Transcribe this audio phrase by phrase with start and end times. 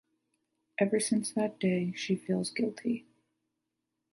[0.79, 3.05] Ever since that day she feels guilty.